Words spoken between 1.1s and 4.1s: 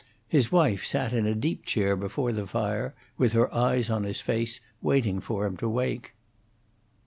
in a deep chair before the fire, with her eyes on